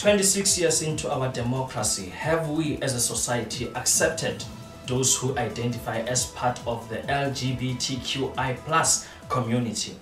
26 0.00 0.58
years 0.58 0.80
into 0.80 1.12
our 1.12 1.30
democracy, 1.30 2.08
have 2.08 2.48
we 2.48 2.78
as 2.80 2.94
a 2.94 3.00
society 3.00 3.68
accepted 3.74 4.42
those 4.86 5.14
who 5.14 5.36
identify 5.36 5.98
as 5.98 6.28
part 6.28 6.58
of 6.66 6.88
the 6.88 6.96
LGBTQI 7.00 8.56
plus 8.64 9.06
community? 9.28 9.94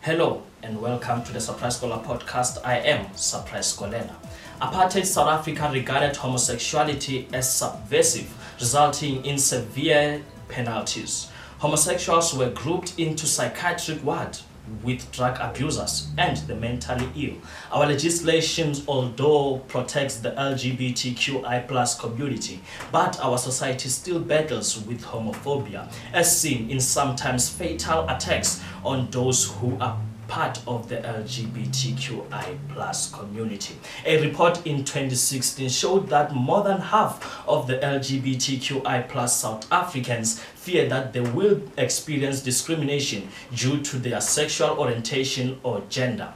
Hello 0.00 0.42
and 0.64 0.82
welcome 0.82 1.22
to 1.22 1.32
the 1.32 1.40
Surprise 1.40 1.80
Golela 1.80 2.04
podcast. 2.04 2.58
I 2.64 2.78
am 2.78 3.14
Surprise 3.14 3.76
Golela. 3.76 4.16
Apartheid 4.60 5.06
South 5.06 5.28
Africa 5.28 5.70
regarded 5.72 6.16
homosexuality 6.16 7.28
as 7.32 7.48
subversive, 7.48 8.34
resulting 8.58 9.24
in 9.24 9.38
severe 9.38 10.20
penalties. 10.48 11.30
Homosexuals 11.60 12.34
were 12.34 12.50
grouped 12.50 12.98
into 12.98 13.24
psychiatric 13.24 14.02
ward 14.02 14.36
with 14.82 15.10
drug 15.12 15.38
abusers 15.40 16.08
and 16.18 16.36
the 16.48 16.54
mentally 16.54 17.08
ill. 17.16 17.34
Our 17.72 17.86
legislation, 17.86 18.74
although 18.88 19.58
protects 19.68 20.16
the 20.16 20.30
LGBTQI 20.32 21.68
plus 21.68 21.98
community, 21.98 22.60
but 22.90 23.18
our 23.20 23.38
society 23.38 23.88
still 23.88 24.20
battles 24.20 24.80
with 24.86 25.02
homophobia, 25.02 25.90
as 26.12 26.40
seen 26.40 26.70
in 26.70 26.80
sometimes 26.80 27.48
fatal 27.48 28.08
attacks 28.08 28.62
on 28.84 29.10
those 29.10 29.50
who 29.52 29.76
are 29.80 29.98
part 30.28 30.60
of 30.66 30.88
the 30.88 30.96
LGBTQI 30.96 32.58
plus 32.68 33.12
community. 33.12 33.76
A 34.06 34.20
report 34.20 34.66
in 34.66 34.84
2016 34.84 35.68
showed 35.68 36.08
that 36.08 36.34
more 36.34 36.62
than 36.62 36.80
half 36.80 37.46
of 37.48 37.66
the 37.66 37.78
LGBTQI 37.78 39.08
plus 39.08 39.40
South 39.40 39.70
Africans 39.72 40.40
fear 40.40 40.88
that 40.88 41.12
they 41.12 41.20
will 41.20 41.60
experience 41.76 42.40
discrimination 42.40 43.28
due 43.54 43.80
to 43.82 43.98
their 43.98 44.20
sexual 44.20 44.70
orientation 44.78 45.58
or 45.62 45.82
gender. 45.88 46.32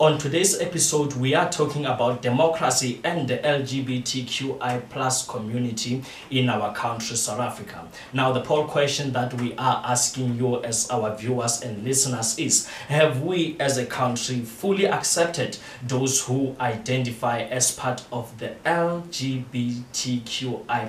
On 0.00 0.18
today's 0.18 0.58
episode, 0.58 1.12
we 1.12 1.34
are 1.34 1.48
talking 1.48 1.86
about 1.86 2.22
democracy 2.22 3.00
and 3.04 3.28
the 3.28 3.38
LGBTQI 3.38 4.88
plus 4.90 5.24
community 5.28 6.02
in 6.30 6.48
our 6.48 6.74
country, 6.74 7.14
South 7.14 7.38
Africa. 7.38 7.86
Now, 8.12 8.32
the 8.32 8.40
poll 8.40 8.64
question 8.64 9.12
that 9.12 9.32
we 9.34 9.54
are 9.54 9.80
asking 9.86 10.34
you 10.36 10.60
as 10.64 10.90
our 10.90 11.14
viewers 11.14 11.62
and 11.62 11.84
listeners 11.84 12.36
is, 12.36 12.66
have 12.88 13.22
we 13.22 13.56
as 13.60 13.78
a 13.78 13.86
country 13.86 14.40
fully 14.40 14.88
accepted 14.88 15.58
those 15.86 16.20
who 16.24 16.56
identify 16.58 17.42
as 17.42 17.70
part 17.70 18.04
of 18.10 18.36
the 18.38 18.56
LGBTQI 18.64 19.76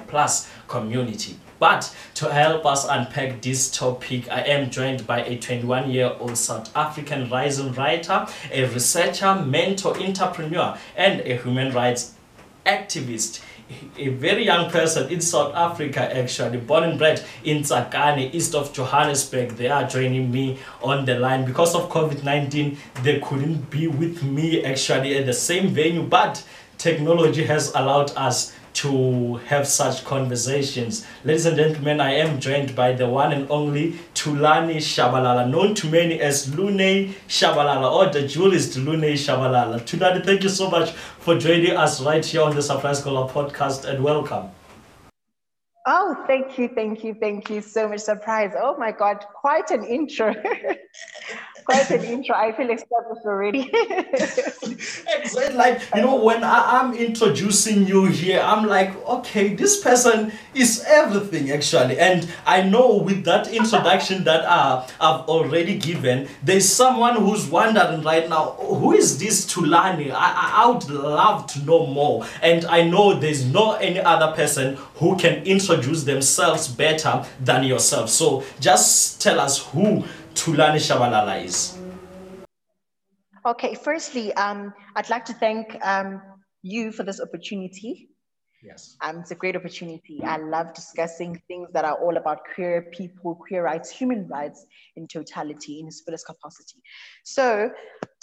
plus 0.07 0.49
community? 0.67 1.37
But 1.63 1.95
to 2.15 2.29
help 2.29 2.65
us 2.65 2.85
unpack 2.89 3.41
this 3.41 3.71
topic, 3.71 4.29
I 4.29 4.41
am 4.41 4.69
joined 4.69 5.07
by 5.07 5.23
a 5.23 5.37
21 5.37 5.91
year 5.91 6.13
old 6.19 6.37
South 6.37 6.69
African 6.75 7.29
rising 7.29 7.71
writer, 7.71 8.27
a 8.51 8.65
researcher, 8.65 9.35
mentor, 9.35 9.97
entrepreneur, 9.97 10.77
and 10.97 11.21
a 11.21 11.37
human 11.37 11.73
rights 11.73 12.15
activist 12.65 13.41
a 13.97 14.09
very 14.09 14.43
young 14.43 14.69
person 14.71 15.09
in 15.09 15.21
South 15.21 15.55
Africa, 15.55 16.01
actually, 16.13 16.57
born 16.57 16.83
and 16.83 16.99
bred 16.99 17.23
in 17.45 17.59
Tsakane, 17.59 18.33
east 18.33 18.55
of 18.55 18.73
Johannesburg. 18.73 19.51
They 19.51 19.69
are 19.69 19.87
joining 19.87 20.31
me 20.31 20.59
on 20.81 21.05
the 21.05 21.17
line. 21.17 21.45
Because 21.45 21.75
of 21.75 21.89
COVID 21.89 22.25
19, 22.25 22.77
they 23.03 23.21
couldn't 23.21 23.69
be 23.69 23.87
with 23.87 24.21
me 24.21 24.65
actually 24.65 25.17
at 25.17 25.25
the 25.25 25.33
same 25.33 25.69
venue, 25.69 26.03
but 26.03 26.43
technology 26.77 27.45
has 27.45 27.73
allowed 27.73 28.11
us 28.17 28.52
to 28.73 29.35
have 29.47 29.67
such 29.67 30.03
conversations. 30.03 31.05
Ladies 31.23 31.45
and 31.45 31.57
gentlemen, 31.57 32.01
I 32.01 32.13
am 32.15 32.39
joined 32.39 32.75
by 32.75 32.93
the 32.93 33.07
one 33.07 33.31
and 33.31 33.49
only 33.49 33.93
Thulani 34.15 34.77
Tshabalala, 34.77 35.49
known 35.49 35.75
to 35.75 35.87
many 35.87 36.19
as 36.19 36.53
Lune 36.55 37.13
Tshabalala 37.27 37.91
or 37.91 38.11
the 38.11 38.27
jurist 38.27 38.77
Lune 38.77 39.13
Tshabalala. 39.13 39.79
Thulani, 39.81 40.25
thank 40.25 40.43
you 40.43 40.49
so 40.49 40.69
much 40.69 40.91
for 40.91 41.37
joining 41.37 41.77
us 41.77 42.01
right 42.01 42.25
here 42.25 42.41
on 42.41 42.55
the 42.55 42.61
Surprise 42.61 43.01
Golela 43.01 43.29
podcast 43.29 43.85
and 43.85 44.03
welcome. 44.03 44.49
Oh, 45.85 46.23
thank 46.27 46.57
you, 46.57 46.69
thank 46.69 47.03
you, 47.03 47.13
thank 47.13 47.49
you 47.49 47.59
so 47.59 47.89
much. 47.89 47.99
Surprise. 47.99 48.53
Oh 48.57 48.77
my 48.77 48.91
God, 48.91 49.25
quite 49.33 49.69
an 49.69 49.83
intro. 49.83 50.33
quite 51.63 51.89
an 51.91 52.03
intro. 52.03 52.35
I 52.35 52.51
feel 52.51 52.69
established 52.69 53.25
already. 53.25 53.69
exactly. 53.73 55.55
Like, 55.55 55.81
you 55.95 56.01
know, 56.01 56.15
when 56.23 56.43
I, 56.43 56.81
am 56.81 56.93
introducing 56.93 57.87
you 57.87 58.05
here, 58.05 58.41
I'm 58.41 58.65
like, 58.65 58.95
okay, 59.07 59.53
this 59.53 59.81
person 59.81 60.31
is 60.53 60.83
everything 60.87 61.51
actually. 61.51 61.99
And 61.99 62.27
I 62.45 62.61
know 62.61 62.97
with 62.97 63.23
that 63.25 63.47
introduction 63.47 64.23
that 64.25 64.43
uh, 64.45 64.87
I've 64.99 65.21
already 65.27 65.77
given, 65.77 66.27
there's 66.43 66.67
someone 66.67 67.15
who's 67.15 67.45
wondering 67.47 68.01
right 68.01 68.27
now, 68.29 68.51
who 68.59 68.91
is 68.93 69.19
this 69.19 69.45
Thulani? 69.45 70.11
I, 70.11 70.63
I 70.63 70.69
would 70.69 70.89
love 70.89 71.47
to 71.53 71.63
know 71.63 71.87
more. 71.87 72.25
And 72.41 72.65
I 72.65 72.83
know 72.83 73.13
there's 73.13 73.45
no 73.45 73.73
any 73.73 73.99
other 73.99 74.33
person 74.33 74.75
who 74.95 75.15
can 75.17 75.43
introduce 75.43 76.03
themselves 76.03 76.67
better 76.67 77.25
than 77.39 77.63
yourself. 77.63 78.09
So 78.09 78.43
just 78.59 79.21
tell 79.21 79.39
us 79.39 79.65
who 79.67 80.03
Thulani 80.33 80.79
Tshabalala 80.79 81.43
is? 81.43 81.77
Okay, 83.45 83.75
firstly, 83.75 84.33
um, 84.33 84.73
I'd 84.95 85.09
like 85.09 85.25
to 85.25 85.33
thank 85.33 85.77
um, 85.85 86.21
you 86.61 86.91
for 86.91 87.03
this 87.03 87.19
opportunity. 87.19 88.09
Yes. 88.63 88.95
Um, 89.01 89.17
it's 89.19 89.31
a 89.31 89.35
great 89.35 89.57
opportunity. 89.57 90.21
I 90.23 90.37
love 90.37 90.73
discussing 90.73 91.41
things 91.49 91.67
that 91.73 91.83
are 91.83 91.95
all 92.01 92.15
about 92.15 92.39
queer 92.55 92.89
people, 92.93 93.35
queer 93.35 93.63
rights, 93.63 93.89
human 93.91 94.25
rights 94.29 94.65
in 94.95 95.07
totality, 95.07 95.81
in 95.81 95.87
its 95.87 96.01
fullest 96.01 96.25
capacity. 96.25 96.81
So, 97.25 97.69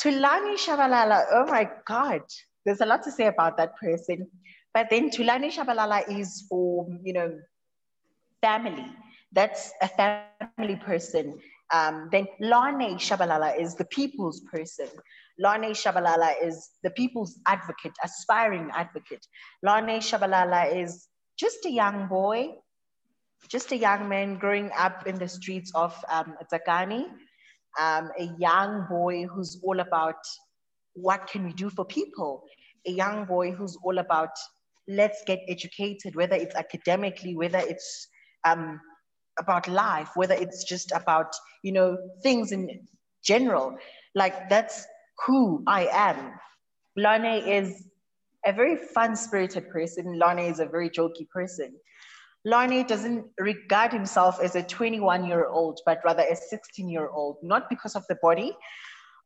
Thulani 0.03 0.57
Tshabalala, 0.57 1.27
oh 1.33 1.47
my 1.47 1.69
God, 1.87 2.23
there's 2.65 2.81
a 2.81 2.87
lot 2.87 3.03
to 3.03 3.13
say 3.13 3.27
about 3.27 3.59
that 3.59 3.77
person. 3.77 4.27
But 4.73 4.87
then 4.89 5.11
Thulani 5.11 5.53
Tshabalala 5.53 6.09
is 6.09 6.47
for, 6.49 6.87
you 7.05 7.13
know, 7.13 7.39
family. 8.41 8.87
That's 9.33 9.73
a 9.83 9.89
family 9.89 10.77
person. 10.77 11.39
Um, 11.73 12.09
then 12.11 12.27
Lane 12.41 12.99
Tshabalala 12.99 13.59
is 13.61 13.77
the 13.77 13.85
people's 13.85 14.41
person. 14.53 14.89
Lane 15.39 15.73
Tshabalala 15.73 16.35
is 16.43 16.71
the 16.83 16.91
people's 16.91 17.39
advocate, 17.47 17.93
aspiring 18.05 18.71
advocate. 18.75 19.25
Lane 19.63 20.01
Tshabalala 20.01 20.83
is 20.83 21.09
just 21.39 21.65
a 21.65 21.71
young 21.71 22.09
boy, 22.09 22.55
just 23.49 23.73
a 23.73 23.77
young 23.77 24.09
man 24.09 24.39
growing 24.39 24.71
up 24.77 25.07
in 25.07 25.19
the 25.19 25.29
streets 25.29 25.73
of 25.75 25.97
um, 26.11 26.35
um, 27.79 28.11
a 28.19 28.31
young 28.39 28.87
boy 28.91 29.27
who's 29.27 29.61
all 29.63 29.81
about 29.81 30.23
what 30.95 31.27
can 31.27 31.45
we 31.45 31.53
do 31.53 31.71
for 31.71 31.85
people, 31.85 32.45
a 32.87 32.91
young 32.91 33.25
boy 33.25 33.53
who's 33.53 33.77
all 33.83 33.99
about 33.99 34.37
let's 34.89 35.23
get 35.27 35.41
educated, 35.49 36.17
whether 36.17 36.35
it's 36.35 36.55
academically, 36.55 37.37
whether 37.37 37.59
it's 37.59 38.09
um, 38.45 38.81
about 39.39 39.69
life, 39.69 40.11
whether 40.15 40.35
it's 40.35 40.65
just 40.65 40.93
about, 40.93 41.35
you 41.63 41.73
know, 41.73 41.97
things 42.23 42.53
in 42.53 42.87
general. 43.25 43.77
Like 44.15 44.49
that's 44.49 44.87
who 45.27 45.63
I 45.67 45.89
am. 45.93 46.33
Lane 46.97 47.45
is 47.47 47.87
a 48.45 48.53
very 48.53 48.77
fun 48.77 49.17
spirited 49.17 49.69
person. 49.71 50.19
Lane 50.19 50.39
is 50.39 50.61
a 50.61 50.67
very 50.67 50.91
jokey 50.91 51.29
person. 51.29 51.75
Lane 52.45 52.87
doesn't 52.87 53.27
regard 53.39 53.93
himself 53.93 54.41
as 54.43 54.57
a 54.57 54.63
21 54.63 55.27
year 55.27 55.47
old, 55.47 55.81
but 55.85 56.01
rather 56.05 56.23
a 56.23 56.35
16 56.35 56.89
year 56.89 57.09
old, 57.09 57.37
not 57.43 57.69
because 57.69 57.95
of 57.95 58.07
the 58.09 58.17
body 58.23 58.57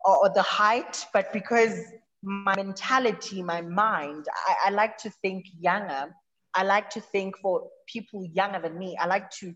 or, 0.05 0.17
or 0.27 0.35
the 0.35 0.43
height, 0.43 1.07
but 1.13 1.33
because 1.33 1.79
my 2.23 2.57
mentality, 2.57 3.43
my 3.43 3.61
mind, 3.61 4.27
I, 4.49 4.69
I 4.69 4.71
like 4.71 4.99
to 4.99 5.11
think 5.23 5.45
younger. 5.59 6.15
I 6.55 6.63
like 6.63 6.91
to 6.91 7.01
think 7.01 7.37
for 7.39 7.69
people 7.87 8.27
younger 8.33 8.61
than 8.61 8.79
me. 8.79 8.97
I 9.01 9.07
like 9.07 9.31
to 9.41 9.55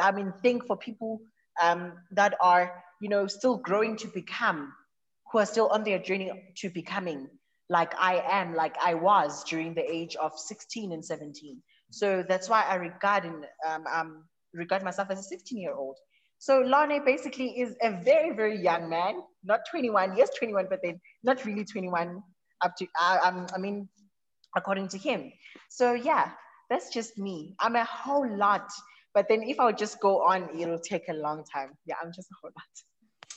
I 0.00 0.12
mean, 0.12 0.32
think 0.42 0.66
for 0.66 0.76
people 0.76 1.20
um, 1.62 1.92
that 2.12 2.34
are, 2.40 2.82
you 3.00 3.08
know, 3.08 3.26
still 3.26 3.56
growing 3.56 3.96
to 3.96 4.08
become, 4.08 4.72
who 5.32 5.38
are 5.38 5.46
still 5.46 5.68
on 5.68 5.84
their 5.84 5.98
journey 5.98 6.30
to 6.58 6.70
becoming 6.70 7.28
like 7.70 7.94
I 7.98 8.22
am, 8.28 8.54
like 8.54 8.76
I 8.82 8.94
was 8.94 9.44
during 9.44 9.74
the 9.74 9.88
age 9.88 10.16
of 10.16 10.36
16 10.36 10.92
and 10.92 11.04
17. 11.04 11.62
So 11.90 12.24
that's 12.28 12.48
why 12.48 12.64
I 12.68 12.74
regard 12.74 13.24
and 13.24 13.46
um, 13.66 13.84
um, 13.86 14.24
regard 14.52 14.82
myself 14.82 15.08
as 15.10 15.20
a 15.20 15.22
16 15.22 15.56
year 15.56 15.74
old. 15.74 15.96
So 16.38 16.60
Lane 16.60 17.04
basically 17.04 17.60
is 17.60 17.76
a 17.82 18.02
very, 18.02 18.34
very 18.34 18.60
young 18.60 18.90
man, 18.90 19.20
not 19.44 19.60
21, 19.70 20.16
yes, 20.16 20.30
21, 20.36 20.66
but 20.68 20.80
then 20.82 21.00
not 21.22 21.44
really 21.44 21.64
21 21.64 22.20
up 22.64 22.74
to, 22.76 22.86
uh, 23.00 23.18
um, 23.24 23.46
I 23.54 23.58
mean, 23.58 23.88
according 24.56 24.88
to 24.88 24.98
him. 24.98 25.32
So 25.68 25.92
yeah, 25.92 26.32
that's 26.70 26.92
just 26.92 27.18
me. 27.18 27.54
I'm 27.60 27.76
a 27.76 27.84
whole 27.84 28.28
lot 28.36 28.68
but 29.14 29.26
then 29.28 29.42
if 29.42 29.58
I 29.58 29.66
would 29.66 29.78
just 29.78 30.00
go 30.00 30.22
on, 30.22 30.48
it'll 30.58 30.78
take 30.78 31.08
a 31.08 31.14
long 31.14 31.44
time. 31.44 31.70
Yeah, 31.86 31.96
I'm 32.02 32.12
just 32.12 32.30
a 32.30 32.34
whole 32.40 32.50
lot. 32.54 32.82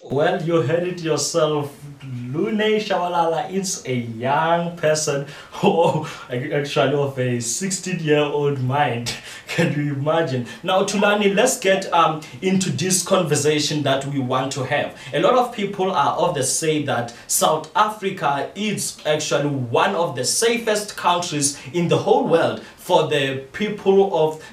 Well, 0.06 0.42
you 0.44 0.62
heard 0.62 0.84
it 0.84 1.02
yourself, 1.02 1.74
Lune 2.04 2.58
Tshabalala 2.58 3.50
is 3.50 3.84
a 3.86 3.96
young 3.96 4.76
person 4.76 5.28
who 5.54 6.06
actually 6.30 6.96
of 6.96 7.18
a 7.18 7.40
16 7.40 8.00
year 8.00 8.20
old 8.20 8.60
mind. 8.62 9.16
Can 9.48 9.72
you 9.74 9.94
imagine? 9.94 10.46
Now, 10.62 10.84
Thulani, 10.84 11.34
let's 11.34 11.58
get 11.58 11.92
um, 11.94 12.20
into 12.42 12.70
this 12.70 13.02
conversation 13.02 13.84
that 13.84 14.06
we 14.08 14.20
want 14.20 14.52
to 14.54 14.66
have. 14.66 15.00
A 15.14 15.22
lot 15.22 15.36
of 15.36 15.56
people 15.56 15.90
are 15.92 16.18
of 16.18 16.36
the 16.36 16.44
say 16.44 16.84
that 16.84 17.16
South 17.28 17.72
Africa 17.74 18.52
is 18.56 18.98
actually 19.06 19.48
one 19.48 19.96
of 19.96 20.18
the 20.18 20.26
safest 20.26 20.98
countries 20.98 21.58
in 21.72 21.88
the 21.88 22.00
whole 22.00 22.28
world 22.28 22.62
for 22.76 23.08
the 23.08 23.46
people 23.54 24.14
of 24.14 24.44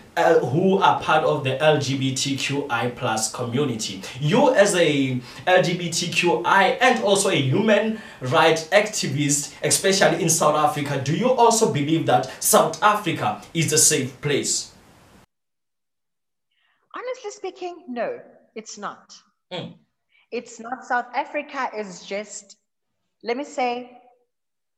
who 0.40 0.78
are 0.78 1.00
part 1.00 1.24
of 1.24 1.44
the 1.44 1.56
LGBTQI 1.58 2.96
plus 2.96 3.32
community. 3.32 4.02
You 4.20 4.54
as 4.54 4.74
a 4.74 5.20
LGBTQI 5.46 6.78
and 6.80 7.02
also 7.04 7.30
a 7.30 7.36
human 7.36 8.00
rights 8.20 8.68
activist, 8.68 9.54
especially 9.62 10.22
in 10.22 10.28
South 10.28 10.56
Africa, 10.56 11.00
do 11.04 11.16
you 11.16 11.30
also 11.30 11.72
believe 11.72 12.06
that 12.06 12.30
South 12.42 12.82
Africa 12.82 13.42
is 13.54 13.72
a 13.72 13.78
safe 13.78 14.20
place? 14.20 14.72
Honestly 16.94 17.30
speaking, 17.30 17.84
no, 17.88 18.20
it's 18.54 18.78
not. 18.78 19.14
Mm. 19.52 19.74
It's 20.30 20.60
not. 20.60 20.84
South 20.84 21.06
Africa 21.14 21.70
is 21.76 22.04
just, 22.04 22.56
let 23.22 23.36
me 23.36 23.44
say, 23.44 23.98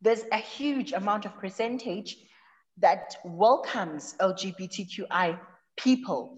there's 0.00 0.24
a 0.32 0.36
huge 0.36 0.92
amount 0.92 1.24
of 1.26 1.38
percentage 1.38 2.16
that 2.82 3.17
welcomes 3.25 4.14
LGBTQI 4.20 5.38
people. 5.79 6.37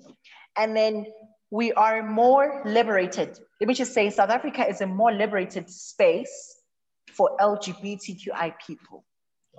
And 0.56 0.76
then 0.76 1.06
we 1.50 1.72
are 1.72 2.02
more 2.02 2.62
liberated. 2.64 3.38
Let 3.60 3.68
me 3.68 3.74
just 3.74 3.92
say, 3.92 4.10
South 4.10 4.30
Africa 4.30 4.68
is 4.68 4.80
a 4.80 4.86
more 4.86 5.12
liberated 5.12 5.68
space 5.68 6.56
for 7.10 7.36
LGBTQI 7.40 8.54
people 8.64 9.04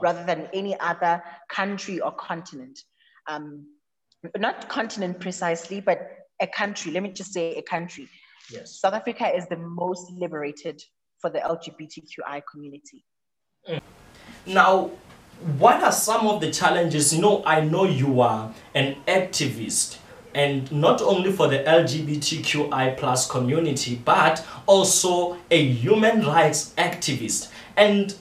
rather 0.02 0.24
than 0.26 0.50
any 0.54 0.80
other 0.80 1.22
country 1.50 2.00
or 2.00 2.12
continent. 2.12 2.80
Um, 3.28 3.66
not 4.38 4.70
continent 4.70 5.20
precisely, 5.20 5.80
but 5.80 6.00
a 6.42 6.48
country. 6.48 6.92
Let 6.92 7.04
me 7.04 7.12
just 7.12 7.34
say 7.34 7.56
a 7.56 7.62
country. 7.62 8.10
Yes. 8.52 8.80
South 8.80 8.94
Africa 8.94 9.34
is 9.34 9.48
the 9.48 9.58
most 9.58 10.12
liberated 10.12 10.82
for 11.20 11.30
the 11.30 11.40
LGBTQI 11.40 12.42
community. 12.52 13.04
Now, 14.46 14.92
what 15.58 15.84
are 15.84 15.92
some 15.92 16.28
of 16.28 16.42
the 16.42 16.52
challenges? 16.52 17.14
You 17.14 17.22
know, 17.22 17.44
I 17.46 17.62
know 17.62 17.86
you 17.86 18.22
are 18.22 18.54
an 18.74 18.96
activist 19.08 19.98
and 20.34 20.70
not 20.72 21.02
only 21.02 21.32
for 21.32 21.48
the 21.48 21.60
LGBTQI 21.60 22.98
plus 22.98 23.30
community, 23.30 24.02
but 24.04 24.46
also 24.66 25.38
a 25.50 25.64
human 25.66 26.26
rights 26.26 26.74
activist. 26.78 27.50
And 27.78 28.14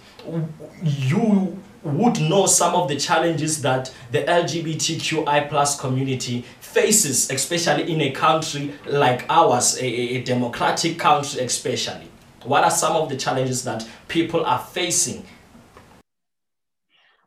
you 0.83 1.61
would 1.83 2.21
know 2.21 2.47
some 2.47 2.75
of 2.75 2.89
the 2.89 2.97
challenges 2.97 3.61
that 3.63 3.93
the 4.11 4.23
LGBTQI 4.23 5.49
plus 5.49 5.79
community 5.79 6.45
faces, 6.61 7.31
especially 7.31 7.93
in 7.93 8.01
a 8.01 8.11
country 8.13 8.73
like 8.87 9.27
ours, 9.29 9.77
a, 9.79 9.85
a 9.85 10.23
democratic 10.23 10.99
country 10.99 11.43
especially. 11.43 12.09
What 12.45 12.65
are 12.65 12.71
some 12.71 12.97
of 12.97 13.09
the 13.09 13.17
challenges 13.17 13.65
that 13.65 13.87
people 14.09 14.45
are 14.45 14.59
facing 14.59 15.25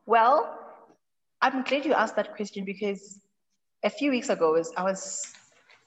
well, 0.08 0.58
I'm 1.42 1.64
glad 1.64 1.86
you 1.86 1.94
asked 1.94 2.16
that 2.16 2.36
question 2.36 2.66
because 2.66 3.20
a 3.84 3.90
few 3.90 4.10
weeks 4.10 4.30
ago, 4.30 4.60
I 4.76 4.84
was 4.84 5.34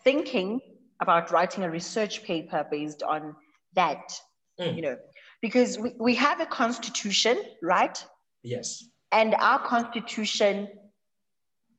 thinking 0.04 0.60
about 1.00 1.32
writing 1.32 1.64
a 1.64 1.70
research 1.70 2.22
paper 2.22 2.64
based 2.70 3.02
on 3.02 3.34
that, 3.74 4.12
mm. 4.60 4.76
you 4.76 4.82
know, 4.82 4.96
because 5.40 5.78
we, 5.78 5.94
we 5.98 6.14
have 6.14 6.40
a 6.40 6.46
constitution, 6.46 7.38
right? 7.62 8.04
Yes. 8.42 8.84
And 9.10 9.34
our 9.36 9.58
constitution, 9.58 10.68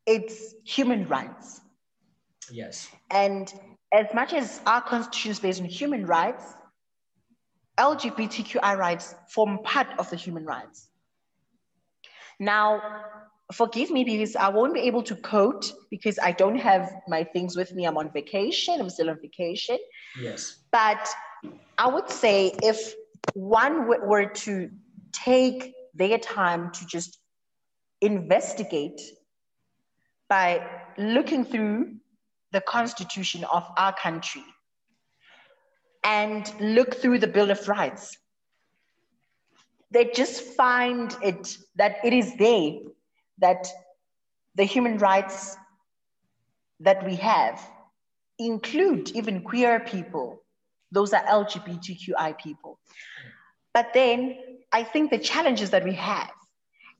it's 0.05 0.55
human 0.65 1.07
rights. 1.07 1.61
Yes. 2.51 2.89
And 3.11 3.53
as 3.93 4.07
much 4.13 4.33
as 4.33 4.61
our 4.65 4.81
constitution 4.81 5.31
is 5.31 5.39
based 5.39 5.61
on 5.61 5.67
human 5.67 6.05
rights, 6.05 6.43
LGBTQI 7.77 8.77
rights 8.77 9.15
form 9.29 9.59
part 9.63 9.87
of 9.97 10.09
the 10.09 10.15
human 10.15 10.43
rights. 10.45 10.90
Now, 12.41 12.81
forgive 13.53 13.91
me 13.91 14.03
because 14.03 14.35
I 14.35 14.49
won't 14.49 14.73
be 14.73 14.81
able 14.81 15.03
to 15.03 15.15
quote 15.15 15.71
because 15.91 16.17
I 16.17 16.31
don't 16.31 16.57
have 16.57 16.91
my 17.07 17.23
things 17.23 17.55
with 17.55 17.71
me. 17.75 17.85
I'm 17.85 17.97
on 17.97 18.11
vacation. 18.11 18.81
I'm 18.81 18.89
still 18.89 19.11
on 19.11 19.19
vacation. 19.21 19.77
Yes. 20.19 20.57
But 20.71 21.07
I 21.77 21.87
would 21.87 22.09
say 22.09 22.51
if 22.63 22.95
one 23.35 23.87
were 23.87 24.25
to 24.25 24.71
take 25.11 25.71
their 25.93 26.17
time 26.17 26.71
to 26.71 26.85
just 26.87 27.19
investigate 28.01 28.99
by 30.27 30.65
looking 30.97 31.45
through 31.45 31.97
the 32.53 32.61
constitution 32.61 33.43
of 33.43 33.69
our 33.77 33.93
country 33.93 34.43
and 36.03 36.51
look 36.59 36.95
through 36.95 37.19
the 37.19 37.27
Bill 37.27 37.51
of 37.51 37.67
Rights 37.67 38.17
they 39.91 40.05
just 40.05 40.41
find 40.41 41.15
it 41.21 41.57
that 41.75 41.97
it 42.03 42.13
is 42.13 42.35
there 42.37 42.79
that 43.39 43.67
the 44.55 44.63
human 44.63 44.97
rights 44.97 45.57
that 46.79 47.05
we 47.05 47.15
have 47.15 47.61
include 48.39 49.11
even 49.11 49.41
queer 49.41 49.79
people. 49.81 50.41
Those 50.91 51.13
are 51.13 51.23
LGBTQI 51.23 52.37
people. 52.37 52.79
But 53.73 53.93
then 53.93 54.37
I 54.71 54.83
think 54.83 55.11
the 55.11 55.19
challenges 55.19 55.69
that 55.69 55.83
we 55.83 55.93
have 55.93 56.31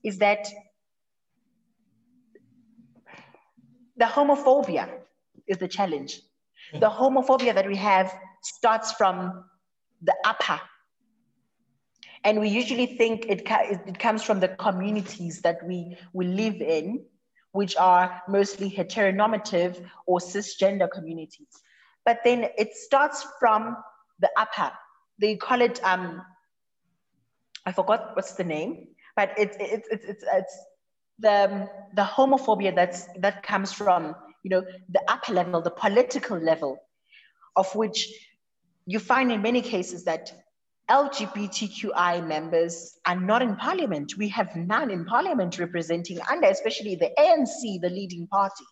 is 0.04 0.18
that 0.18 0.46
the 3.96 4.04
homophobia 4.04 4.88
is 5.46 5.58
the 5.58 5.68
challenge. 5.68 6.20
The 6.72 6.88
homophobia 6.88 7.54
that 7.54 7.66
we 7.66 7.76
have 7.76 8.12
starts 8.42 8.92
from 8.92 9.44
the 10.02 10.14
upper 10.24 10.60
and 12.24 12.40
we 12.40 12.48
usually 12.48 12.86
think 12.86 13.26
it, 13.28 13.42
it 13.48 13.98
comes 13.98 14.22
from 14.22 14.40
the 14.40 14.48
communities 14.48 15.40
that 15.42 15.58
we, 15.66 15.96
we 16.12 16.26
live 16.26 16.60
in, 16.60 17.04
which 17.52 17.76
are 17.76 18.22
mostly 18.28 18.70
heteronormative 18.70 19.84
or 20.06 20.18
cisgender 20.20 20.90
communities. 20.90 21.62
But 22.04 22.20
then 22.24 22.48
it 22.56 22.74
starts 22.74 23.26
from 23.38 23.76
the 24.20 24.30
upper. 24.36 24.72
They 25.18 25.36
call 25.36 25.60
it, 25.60 25.82
um, 25.84 26.22
I 27.66 27.72
forgot 27.72 28.14
what's 28.14 28.34
the 28.34 28.44
name, 28.44 28.88
but 29.16 29.32
it's, 29.36 29.56
it's, 29.60 29.88
it's, 29.90 30.04
it's, 30.04 30.24
it's 30.32 30.58
the, 31.18 31.68
the 31.94 32.02
homophobia 32.02 32.74
that's, 32.74 33.06
that 33.18 33.42
comes 33.42 33.72
from, 33.72 34.14
you 34.44 34.50
know, 34.50 34.64
the 34.88 35.02
upper 35.08 35.32
level, 35.32 35.60
the 35.60 35.70
political 35.70 36.38
level, 36.38 36.78
of 37.56 37.72
which 37.74 38.08
you 38.86 38.98
find 38.98 39.30
in 39.30 39.42
many 39.42 39.60
cases 39.60 40.04
that 40.04 40.32
LGBTQI 40.92 42.26
members 42.26 42.98
are 43.06 43.18
not 43.18 43.40
in 43.40 43.56
parliament. 43.56 44.12
We 44.18 44.28
have 44.28 44.54
none 44.54 44.90
in 44.90 45.06
parliament 45.06 45.58
representing 45.58 46.18
under, 46.30 46.48
especially 46.48 46.96
the 46.96 47.10
ANC, 47.18 47.80
the 47.80 47.88
leading 47.88 48.26
party. 48.26 48.64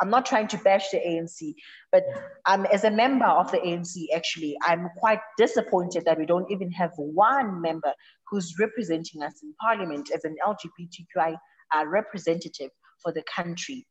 I'm 0.00 0.08
not 0.08 0.24
trying 0.24 0.48
to 0.48 0.58
bash 0.58 0.88
the 0.88 0.98
ANC, 0.98 1.54
but 1.92 2.02
um, 2.46 2.66
as 2.72 2.84
a 2.84 2.90
member 2.90 3.26
of 3.26 3.50
the 3.52 3.58
ANC, 3.58 4.06
actually, 4.14 4.56
I'm 4.62 4.88
quite 4.96 5.20
disappointed 5.36 6.06
that 6.06 6.18
we 6.18 6.24
don't 6.24 6.50
even 6.50 6.70
have 6.72 6.92
one 6.96 7.60
member 7.60 7.92
who's 8.30 8.54
representing 8.58 9.22
us 9.22 9.34
in 9.42 9.52
parliament 9.60 10.10
as 10.14 10.24
an 10.24 10.34
LGBTQI 10.46 11.36
uh, 11.74 11.84
representative 11.86 12.70
for 13.02 13.12
the 13.12 13.22
country 13.34 13.86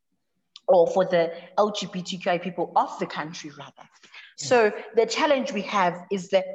or 0.68 0.88
for 0.88 1.06
the 1.06 1.32
LGBTQI 1.60 2.42
people 2.42 2.72
of 2.76 2.98
the 2.98 3.06
country, 3.06 3.52
rather. 3.60 3.88
So 4.40 4.72
the 4.96 5.06
challenge 5.06 5.52
we 5.52 5.62
have 5.62 6.02
is 6.12 6.30
that 6.30 6.46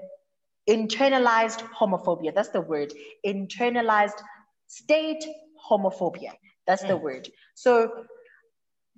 internalized 0.69 1.63
homophobia. 1.79 2.35
That's 2.35 2.51
the 2.51 2.61
word. 2.61 2.93
Internalized 3.27 4.21
state 4.67 5.25
homophobia. 5.69 6.33
That's 6.67 6.83
mm. 6.85 6.89
the 6.89 6.97
word. 6.97 7.29
So 7.55 8.05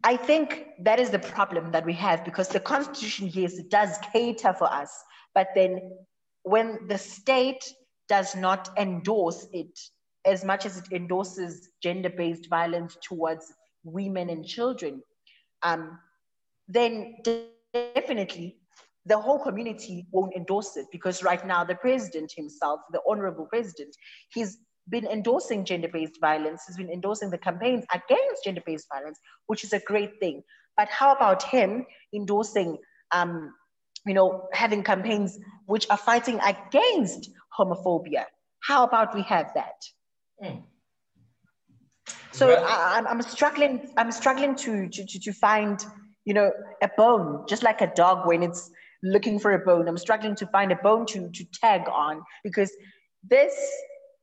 I 0.04 0.16
think 0.16 0.66
that 0.80 0.98
is 0.98 1.10
the 1.10 1.18
problem 1.18 1.70
that 1.72 1.84
we 1.84 1.92
have 1.94 2.24
because 2.24 2.48
the 2.48 2.60
Constitution, 2.60 3.30
yes, 3.32 3.54
it 3.54 3.70
does 3.70 3.96
cater 4.12 4.52
for 4.52 4.72
us. 4.72 4.92
But 5.34 5.48
then 5.54 5.92
when 6.42 6.88
the 6.88 6.98
state 6.98 7.64
does 8.08 8.34
not 8.34 8.70
endorse 8.76 9.46
it 9.52 9.78
as 10.26 10.44
much 10.44 10.66
as 10.66 10.78
it 10.78 10.92
endorses 10.92 11.70
gender 11.82 12.10
based 12.10 12.48
violence 12.48 12.96
towards 13.02 13.52
women 13.84 14.28
and 14.28 14.44
children, 14.44 15.02
um, 15.62 15.98
then 16.68 17.16
definitely 17.72 18.56
the 19.06 19.18
whole 19.18 19.38
community 19.38 20.06
won't 20.10 20.34
endorse 20.34 20.76
it 20.76 20.86
because 20.92 21.22
right 21.22 21.44
now 21.46 21.64
the 21.64 21.74
president 21.74 22.32
himself, 22.36 22.80
the 22.92 23.00
honorable 23.08 23.46
president, 23.46 23.96
he's 24.30 24.58
been 24.88 25.06
endorsing 25.06 25.64
gender-based 25.64 26.20
violence, 26.20 26.62
he's 26.66 26.76
been 26.76 26.90
endorsing 26.90 27.30
the 27.30 27.38
campaigns 27.38 27.84
against 27.94 28.44
gender-based 28.44 28.86
violence, 28.92 29.18
which 29.46 29.64
is 29.64 29.72
a 29.72 29.80
great 29.80 30.18
thing. 30.20 30.42
But 30.76 30.88
how 30.88 31.14
about 31.14 31.42
him 31.42 31.86
endorsing, 32.14 32.78
um, 33.12 33.54
you 34.06 34.14
know, 34.14 34.48
having 34.52 34.82
campaigns 34.82 35.38
which 35.66 35.86
are 35.90 35.96
fighting 35.96 36.40
against 36.40 37.30
homophobia. 37.58 38.24
How 38.60 38.84
about 38.84 39.14
we 39.14 39.22
have 39.22 39.52
that? 39.54 39.82
Mm. 40.42 40.62
So 42.32 42.50
I, 42.50 43.02
I'm 43.08 43.22
struggling. 43.22 43.90
I'm 43.96 44.10
struggling 44.10 44.54
to, 44.56 44.88
to 44.88 45.04
to 45.06 45.32
find 45.32 45.84
you 46.24 46.34
know 46.34 46.50
a 46.82 46.88
bone, 46.96 47.44
just 47.48 47.62
like 47.62 47.80
a 47.80 47.92
dog 47.94 48.26
when 48.26 48.42
it's 48.42 48.70
looking 49.02 49.38
for 49.38 49.52
a 49.52 49.58
bone. 49.58 49.88
I'm 49.88 49.98
struggling 49.98 50.34
to 50.36 50.46
find 50.46 50.72
a 50.72 50.76
bone 50.76 51.06
to 51.06 51.30
to 51.30 51.44
tag 51.52 51.82
on 51.88 52.22
because 52.44 52.72
this 53.28 53.54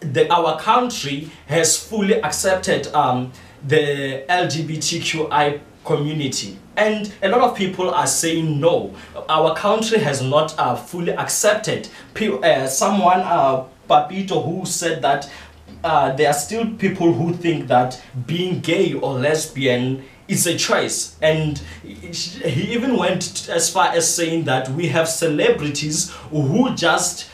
the, 0.00 0.28
our 0.32 0.58
country 0.58 1.30
has 1.46 1.78
fully 1.78 2.20
accepted 2.22 2.88
um, 2.88 3.32
the 3.64 4.24
LGBTQI 4.28 5.60
community. 5.84 6.58
And 6.80 7.12
a 7.22 7.28
lot 7.28 7.42
of 7.42 7.54
people 7.54 7.90
are 7.90 8.06
saying 8.06 8.58
no. 8.58 8.94
Our 9.28 9.54
country 9.54 9.98
has 9.98 10.22
not 10.22 10.58
uh, 10.58 10.74
fully 10.74 11.12
accepted. 11.12 11.90
Uh, 12.18 12.66
someone, 12.68 13.20
uh, 13.20 13.66
Papito, 13.86 14.42
who 14.42 14.64
said 14.64 15.02
that 15.02 15.30
uh, 15.84 16.12
there 16.16 16.30
are 16.30 16.34
still 16.34 16.66
people 16.76 17.12
who 17.12 17.34
think 17.34 17.68
that 17.68 18.02
being 18.26 18.60
gay 18.60 18.94
or 18.94 19.18
lesbian 19.18 20.02
is 20.26 20.46
a 20.46 20.56
choice. 20.56 21.16
And 21.20 21.58
he 21.82 22.72
even 22.72 22.96
went 22.96 23.50
as 23.50 23.68
far 23.68 23.88
as 23.88 24.14
saying 24.14 24.44
that 24.44 24.70
we 24.70 24.88
have 24.88 25.06
celebrities 25.06 26.10
who 26.30 26.74
just 26.74 27.28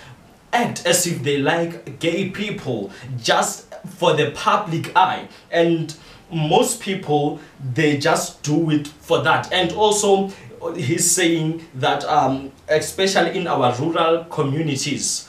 act 0.52 0.84
as 0.84 1.06
if 1.06 1.22
they 1.22 1.38
like 1.38 2.00
gay 2.00 2.30
people 2.30 2.90
just 3.22 3.72
for 3.86 4.14
the 4.14 4.32
public 4.32 4.90
eye. 4.96 5.28
And 5.52 5.94
most 6.32 6.80
people 6.80 7.40
they 7.74 7.96
just 7.96 8.42
do 8.42 8.70
it 8.70 8.88
for 8.88 9.22
that. 9.22 9.52
And 9.52 9.72
also 9.72 10.32
he's 10.74 11.08
saying 11.10 11.66
that 11.74 12.04
um, 12.04 12.52
especially 12.68 13.38
in 13.38 13.46
our 13.46 13.74
rural 13.76 14.24
communities 14.24 15.28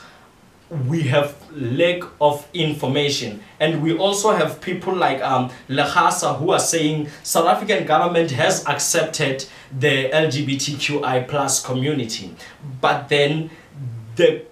we 0.86 1.02
have 1.02 1.34
lack 1.52 2.02
of 2.20 2.46
information. 2.52 3.42
And 3.58 3.82
we 3.82 3.96
also 3.96 4.32
have 4.32 4.60
people 4.60 4.94
like 4.94 5.22
um, 5.22 5.50
Lehasa 5.68 6.38
who 6.38 6.50
are 6.50 6.58
saying 6.60 7.08
South 7.22 7.46
African 7.46 7.86
government 7.86 8.30
has 8.32 8.66
accepted 8.66 9.46
the 9.78 10.10
LGBTQI 10.10 11.26
plus 11.26 11.64
community. 11.64 12.34
But 12.80 13.08
then 13.08 13.50
the 14.16 14.44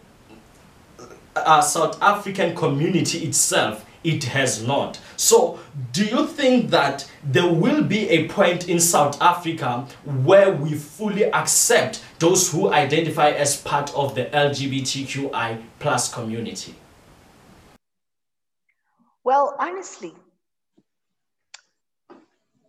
uh, 1.35 1.61
South 1.61 2.01
African 2.03 2.55
community 2.57 3.19
itself 3.27 3.86
it 4.07 4.23
has 4.25 4.63
not. 4.63 5.01
So, 5.17 5.59
do 5.93 6.05
you 6.05 6.29
think 6.29 6.71
that 6.71 7.11
there 7.25 7.53
will 7.53 7.83
be 7.83 8.09
a 8.09 8.29
point 8.29 8.69
in 8.69 8.79
South 8.79 9.21
Africa 9.21 9.87
where 10.05 10.53
we 10.53 10.75
fully 10.75 11.25
accept 11.25 12.05
those 12.21 12.53
who 12.53 12.73
identify 12.73 13.31
as 13.31 13.61
part 13.61 13.93
of 13.97 14.15
the 14.15 14.27
LGBTQI 14.27 15.61
plus 15.81 16.15
community? 16.15 16.77
Well, 19.25 19.57
honestly, 19.59 20.15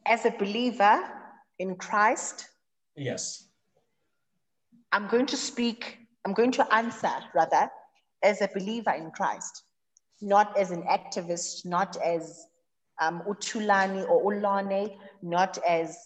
as 0.07 0.25
a 0.25 0.31
believer 0.31 1.03
in 1.59 1.75
Christ, 1.75 2.49
yes, 2.95 3.43
I'm 4.91 5.07
going 5.07 5.27
to 5.27 5.37
speak, 5.37 5.99
I'm 6.25 6.33
going 6.33 6.51
to 6.53 6.73
answer 6.73 7.11
rather 7.35 7.69
as 8.23 8.41
a 8.41 8.49
believer 8.55 8.91
in 8.91 9.11
Christ 9.11 9.63
not 10.21 10.57
as 10.57 10.71
an 10.71 10.83
activist, 10.83 11.65
not 11.65 11.97
as 12.03 12.45
um, 12.99 13.21
Utulani 13.27 14.07
or 14.09 14.33
Ulane, 14.33 14.97
not 15.21 15.57
as 15.67 15.97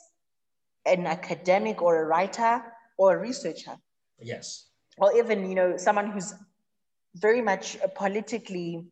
an 0.85 1.05
academic 1.05 1.81
or 1.81 2.01
a 2.01 2.05
writer 2.05 2.61
or 2.97 3.15
a 3.15 3.19
researcher. 3.19 3.77
Yes. 4.19 4.67
Or 4.97 5.15
even, 5.15 5.47
you 5.47 5.55
know, 5.55 5.77
someone 5.77 6.11
who's 6.11 6.33
very 7.15 7.41
much 7.41 7.77
politically 7.95 8.85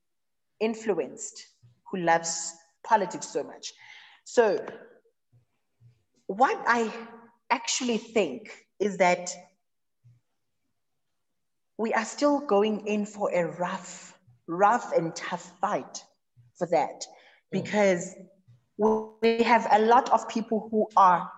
influenced, 0.59 1.45
who 1.91 1.99
loves 1.99 2.53
politics 2.83 3.27
so 3.27 3.43
much. 3.43 3.73
So, 4.23 4.65
what 6.27 6.61
I 6.67 6.91
actually 7.49 7.97
think 7.97 8.51
is 8.79 8.97
that 8.97 9.31
we 11.77 11.93
are 11.93 12.05
still 12.05 12.39
going 12.41 12.85
in 12.87 13.05
for 13.05 13.31
a 13.33 13.45
rough 13.57 14.18
rough 14.49 14.91
and 14.91 15.15
tough 15.15 15.53
fight 15.61 16.03
for 16.57 16.67
that 16.67 17.05
because 17.51 18.15
we 18.77 19.43
have 19.43 19.67
a 19.71 19.79
lot 19.79 20.09
of 20.09 20.27
people 20.27 20.67
who 20.71 20.87
are 20.97 21.31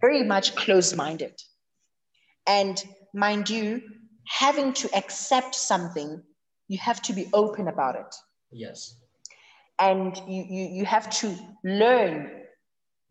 very 0.00 0.22
much 0.22 0.54
close 0.54 0.94
minded. 0.94 1.42
And 2.46 2.82
mind 3.12 3.50
you, 3.50 3.82
having 4.26 4.72
to 4.74 4.96
accept 4.96 5.54
something, 5.54 6.22
you 6.68 6.78
have 6.78 7.02
to 7.02 7.12
be 7.12 7.28
open 7.32 7.68
about 7.68 7.96
it. 7.96 8.14
Yes. 8.52 8.94
And 9.78 10.16
you, 10.28 10.44
you, 10.48 10.68
you 10.72 10.84
have 10.84 11.10
to 11.10 11.34
learn 11.64 12.30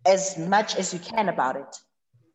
as 0.05 0.37
much 0.37 0.75
as 0.77 0.93
you 0.93 0.99
can 0.99 1.27
about 1.27 1.57
it, 1.57 1.75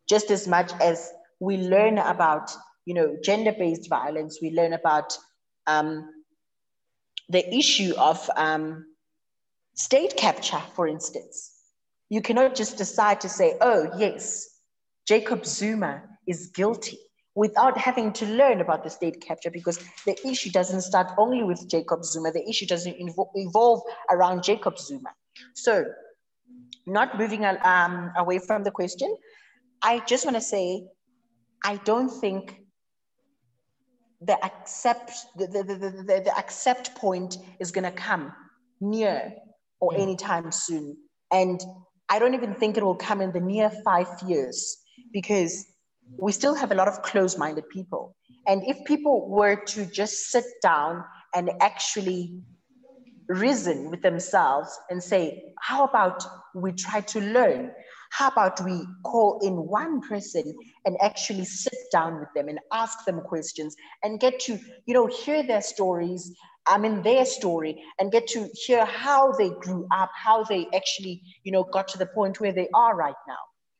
just 0.07 0.29
as 0.29 0.47
much 0.47 0.71
as 0.81 1.11
we 1.39 1.57
learn 1.57 1.97
about, 1.97 2.51
you 2.85 2.93
know, 2.93 3.17
gender-based 3.23 3.89
violence, 3.89 4.39
we 4.41 4.51
learn 4.51 4.73
about 4.73 5.17
um, 5.67 6.09
the 7.29 7.55
issue 7.55 7.93
of 7.97 8.29
um, 8.35 8.85
state 9.73 10.15
capture, 10.17 10.61
for 10.75 10.87
instance. 10.87 11.51
You 12.09 12.21
cannot 12.21 12.55
just 12.55 12.77
decide 12.77 13.21
to 13.21 13.29
say, 13.29 13.57
oh, 13.61 13.89
yes, 13.97 14.47
Jacob 15.07 15.45
Zuma 15.45 16.03
is 16.27 16.47
guilty 16.47 16.99
without 17.35 17.77
having 17.77 18.13
to 18.13 18.25
learn 18.25 18.61
about 18.61 18.83
the 18.83 18.89
state 18.89 19.21
capture 19.21 19.51
because 19.51 19.77
the 20.05 20.15
issue 20.25 20.49
doesn't 20.51 20.81
start 20.81 21.11
only 21.17 21.43
with 21.43 21.69
Jacob 21.69 22.03
Zuma, 22.03 22.31
the 22.31 22.47
issue 22.49 22.65
doesn't 22.65 22.95
evolve 22.97 23.81
around 24.09 24.43
Jacob 24.43 24.79
Zuma. 24.79 25.09
So, 25.53 25.85
not 26.87 27.17
moving 27.17 27.43
um, 27.43 28.11
away 28.15 28.39
from 28.39 28.63
the 28.63 28.71
question, 28.71 29.15
I 29.81 29.99
just 29.99 30.25
want 30.25 30.37
to 30.37 30.41
say 30.41 30.87
I 31.63 31.77
don't 31.77 32.09
think 32.09 32.64
the 34.21 34.37
accept 34.43 35.11
the, 35.35 35.47
the, 35.47 35.63
the, 35.63 36.21
the, 36.25 36.37
accept 36.37 36.95
point 36.95 37.37
is 37.59 37.71
going 37.71 37.83
to 37.83 37.91
come 37.91 38.31
near 38.81 39.33
or 39.79 39.91
mm. 39.91 39.99
anytime 39.99 40.51
soon. 40.51 40.97
And 41.31 41.61
i 42.07 42.19
don't 42.19 42.35
even 42.35 42.53
think 42.53 42.77
it 42.77 42.83
will 42.83 42.95
come 42.95 43.19
in 43.19 43.31
the 43.31 43.39
near 43.39 43.71
five 43.83 44.07
years 44.27 44.77
because 45.11 45.65
we 46.17 46.31
still 46.31 46.53
have 46.53 46.71
a 46.71 46.75
lot 46.75 46.87
of 46.87 47.01
closed-minded 47.01 47.67
people. 47.69 48.15
And 48.47 48.61
if 48.67 48.77
people 48.85 49.27
were 49.27 49.55
to 49.55 49.85
just 49.87 50.29
sit 50.29 50.45
down 50.61 51.03
and 51.33 51.49
actually 51.61 52.39
reason 53.27 53.89
with 53.89 54.01
themselves 54.03 54.69
and 54.89 55.01
say 55.01 55.43
how 55.59 55.83
about 55.83 56.23
we 56.53 56.71
try 56.71 57.01
to 57.01 57.19
learn 57.19 57.71
How 58.11 58.29
about 58.29 58.63
we 58.63 58.85
call 59.03 59.39
in 59.41 59.55
one 59.55 60.01
person 60.01 60.55
and 60.85 60.97
actually 61.01 61.45
sit 61.45 61.77
down 61.91 62.19
with 62.19 62.29
them 62.35 62.47
and 62.47 62.59
ask 62.71 63.05
them 63.05 63.21
questions 63.21 63.75
and 64.03 64.19
get 64.19 64.39
to, 64.41 64.59
you 64.85 64.93
know, 64.93 65.07
hear 65.07 65.43
their 65.43 65.61
stories, 65.61 66.33
I 66.67 66.77
mean, 66.77 67.01
their 67.03 67.25
story 67.25 67.83
and 67.99 68.11
get 68.11 68.27
to 68.27 68.49
hear 68.53 68.85
how 68.85 69.31
they 69.33 69.49
grew 69.49 69.87
up, 69.91 70.11
how 70.15 70.43
they 70.43 70.67
actually, 70.75 71.21
you 71.43 71.51
know, 71.51 71.63
got 71.63 71.87
to 71.89 71.97
the 71.97 72.07
point 72.07 72.39
where 72.39 72.53
they 72.53 72.69
are 72.73 72.95
right 72.95 73.15
now. 73.27 73.37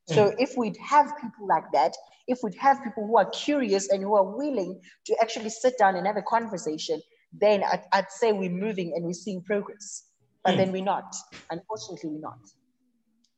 So 0.08 0.30
mm. 0.30 0.36
if 0.38 0.56
we'd 0.56 0.78
have 0.78 1.18
people 1.20 1.48
like 1.48 1.72
that, 1.74 1.96
if 2.28 2.40
we'd 2.44 2.56
have 2.56 2.84
people 2.84 3.08
who 3.08 3.18
are 3.18 3.30
curious 3.30 3.90
and 3.90 4.04
who 4.04 4.16
are 4.16 4.24
willing 4.24 4.80
to 5.06 5.16
actually 5.22 5.50
sit 5.50 5.78
down 5.78 5.96
and 5.96 6.06
have 6.06 6.18
a 6.18 6.22
conversation, 6.22 7.02
then 7.34 7.64
I'd, 7.64 7.84
I'd 7.92 8.12
say 8.12 8.32
we're 8.32 8.50
moving 8.50 8.94
and 8.96 9.06
we're 9.06 9.14
seeing 9.14 9.42
progress. 9.42 10.04
But 10.44 10.54
mm. 10.54 10.58
then 10.58 10.72
we're 10.72 10.84
not. 10.84 11.16
Unfortunately, 11.50 12.12
we're 12.12 12.20
not. 12.20 12.40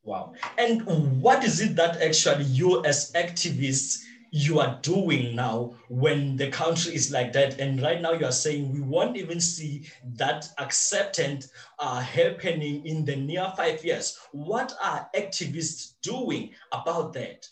Wow. 0.08 0.32
And 0.56 0.86
what 1.20 1.44
is 1.44 1.60
it 1.60 1.76
that 1.76 2.00
actually 2.00 2.44
you 2.44 2.82
as 2.86 3.12
activists 3.12 4.04
you 4.30 4.58
are 4.58 4.78
doing 4.80 5.36
now 5.36 5.74
when 5.90 6.34
the 6.38 6.48
country 6.48 6.94
is 6.94 7.12
like 7.12 7.34
that? 7.34 7.60
And 7.60 7.82
right 7.82 8.00
now 8.00 8.12
you 8.12 8.24
are 8.24 8.32
saying 8.32 8.72
we 8.72 8.80
won't 8.80 9.18
even 9.18 9.38
see 9.38 9.84
that 10.16 10.48
acceptance 10.56 11.50
uh, 11.78 12.00
happening 12.00 12.86
in 12.86 13.04
the 13.04 13.16
near 13.16 13.52
five 13.54 13.84
years. 13.84 14.16
What 14.32 14.72
are 14.82 15.10
activists 15.14 16.00
doing 16.00 16.54
about 16.72 17.12
that? 17.12 17.46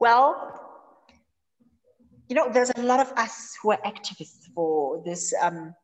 Well 0.00 0.62
you 2.28 2.34
know 2.34 2.50
there's 2.52 2.72
a 2.74 2.82
lot 2.82 3.00
of 3.00 3.12
us 3.16 3.54
who 3.62 3.70
are 3.70 3.80
activists 3.84 4.46
for 4.54 5.02
this 5.04 5.32
um, 5.40 5.74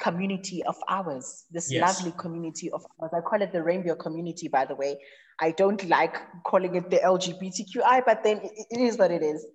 community 0.00 0.62
of 0.64 0.76
ours 0.88 1.44
this 1.50 1.70
yes. 1.70 1.82
lovely 1.82 2.12
community 2.18 2.70
of 2.70 2.84
ours 3.00 3.10
i 3.14 3.20
call 3.20 3.42
it 3.42 3.52
the 3.52 3.62
rainbow 3.62 3.94
community 3.94 4.48
by 4.48 4.64
the 4.64 4.74
way 4.74 4.98
I 5.40 5.52
don't 5.52 5.82
like 5.88 6.16
calling 6.44 6.74
it 6.76 6.90
the 6.90 6.98
LGBTQI, 6.98 8.02
but 8.04 8.22
then 8.22 8.38
it, 8.38 8.52
it 8.70 8.80
is 8.80 8.98
what 8.98 9.10
it 9.10 9.22
is. 9.22 9.46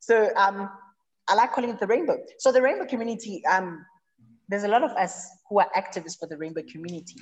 So 0.00 0.30
um, 0.36 0.68
I 1.28 1.34
like 1.34 1.52
calling 1.52 1.70
it 1.70 1.78
the 1.78 1.86
rainbow. 1.86 2.18
So 2.38 2.50
the 2.50 2.60
rainbow 2.60 2.86
community, 2.86 3.42
um, 3.46 3.84
there's 4.48 4.64
a 4.64 4.68
lot 4.68 4.82
of 4.82 4.90
us 4.92 5.28
who 5.48 5.60
are 5.60 5.68
activists 5.76 6.18
for 6.18 6.26
the 6.26 6.36
rainbow 6.36 6.62
community. 6.70 7.20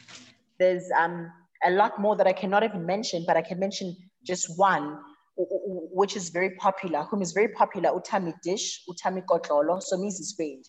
There's 0.59 0.85
um, 0.99 1.31
a 1.65 1.71
lot 1.71 2.01
more 2.01 2.17
that 2.17 2.27
I 2.27 2.33
cannot 2.33 2.63
even 2.63 2.87
mention, 2.87 3.25
but 3.27 3.37
I 3.37 3.43
can 3.43 3.59
mention 3.59 3.95
just 4.25 4.59
one, 4.59 4.99
which 5.37 6.17
is 6.17 6.31
very 6.31 6.55
popular, 6.57 7.05
whom 7.05 7.21
is 7.21 7.33
very 7.33 7.49
popular, 7.49 7.91
Utami 7.91 8.33
Dish, 8.43 8.85
Utami 8.89 9.23
Kotlolo, 9.25 9.83
so 9.83 9.97
Mrs. 9.99 10.35
friend. 10.35 10.65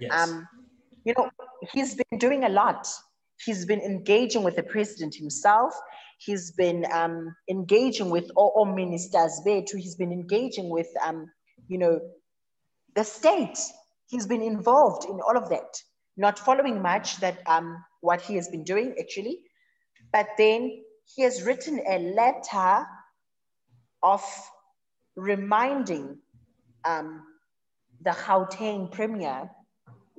Yes. 0.00 0.10
Um, 0.12 0.48
you 1.04 1.14
know, 1.16 1.30
he's 1.72 1.94
been 1.94 2.18
doing 2.18 2.44
a 2.44 2.48
lot. 2.48 2.86
He's 3.44 3.64
been 3.64 3.80
engaging 3.80 4.42
with 4.42 4.56
the 4.56 4.62
president 4.62 5.14
himself. 5.14 5.74
He's 6.18 6.52
been 6.52 6.84
um, 6.92 7.34
engaging 7.48 8.10
with 8.10 8.30
all, 8.36 8.52
all 8.54 8.66
ministers 8.66 9.40
there 9.44 9.62
too. 9.62 9.78
He's 9.78 9.96
been 9.96 10.12
engaging 10.12 10.68
with, 10.68 10.88
um, 11.04 11.30
you 11.68 11.78
know, 11.78 12.00
the 12.94 13.04
state. 13.04 13.58
He's 14.08 14.26
been 14.26 14.42
involved 14.42 15.04
in 15.04 15.20
all 15.20 15.36
of 15.36 15.48
that, 15.48 15.80
not 16.16 16.38
following 16.38 16.82
much 16.82 17.18
that 17.20 17.38
um, 17.46 17.82
what 18.00 18.20
he 18.20 18.34
has 18.34 18.48
been 18.48 18.64
doing 18.64 18.94
actually, 19.00 19.38
but 20.12 20.26
then 20.36 20.82
he 21.14 21.22
has 21.22 21.42
written 21.42 21.80
a 21.88 21.98
letter 21.98 22.86
of 24.02 24.22
reminding 25.16 26.18
um, 26.84 27.22
the 28.02 28.10
Gauteng 28.10 28.90
Premier, 28.90 29.50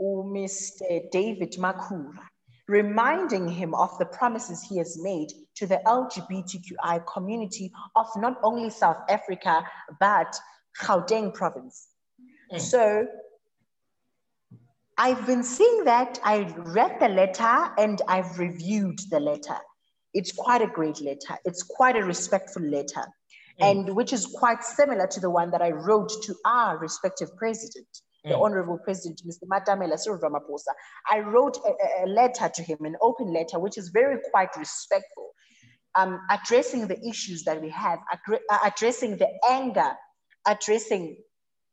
Mr. 0.02 1.10
David 1.12 1.54
Makhura, 1.54 2.26
reminding 2.68 3.48
him 3.48 3.76
of 3.76 3.98
the 4.00 4.06
promises 4.06 4.64
he 4.64 4.78
has 4.78 4.98
made 5.02 5.30
to 5.56 5.68
the 5.68 5.80
LGBTQI 5.86 7.06
community 7.06 7.72
of 7.96 8.08
not 8.16 8.38
only 8.44 8.70
South 8.70 8.98
Africa, 9.10 9.64
but 10.00 10.36
Gauteng 10.80 11.34
province. 11.34 11.90
Mm. 12.52 12.60
So 12.60 13.08
I've 14.98 15.26
been 15.28 15.44
seeing 15.44 15.84
that. 15.84 16.20
I 16.24 16.54
read 16.58 17.00
the 17.00 17.10
letter 17.10 17.70
and 17.78 18.02
I've 18.08 18.40
reviewed 18.40 19.00
the 19.10 19.20
letter. 19.20 19.58
It's 20.14 20.32
quite 20.32 20.62
a 20.62 20.68
great 20.68 21.00
letter. 21.00 21.38
It's 21.46 21.64
quite 21.64 21.96
a 21.96 22.04
respectful 22.04 22.64
letter, 22.64 23.06
mm. 23.62 23.72
and 23.72 23.96
which 23.96 24.14
is 24.14 24.26
quite 24.26 24.64
similar 24.64 25.08
to 25.08 25.20
the 25.20 25.30
one 25.30 25.52
that 25.52 25.62
I 25.62 25.72
wrote 25.72 26.12
to 26.24 26.36
our 26.46 26.78
respective 26.78 27.36
president 27.38 27.88
the 28.24 28.32
mm. 28.32 28.42
Honorable 28.42 28.78
President, 28.78 29.22
Mr. 29.26 29.48
Matamela 29.48 29.98
Cyril 29.98 30.20
Ramaphosa, 30.20 30.74
I 31.10 31.20
wrote 31.20 31.58
a, 31.66 32.06
a, 32.06 32.08
letter 32.08 32.50
to 32.54 32.64
him, 32.64 32.78
an 32.82 32.96
open 33.02 33.34
letter, 33.34 33.60
which 33.60 33.78
is 33.78 33.90
very 33.90 34.18
quite 34.32 34.50
respectful, 34.58 35.32
um, 35.96 36.20
addressing 36.30 36.88
the 36.88 37.00
issues 37.08 37.44
that 37.44 37.62
we 37.62 37.70
have, 37.70 38.00
uh, 38.32 38.58
addressing 38.64 39.18
the 39.18 39.30
anger, 39.50 39.92
addressing 40.46 41.18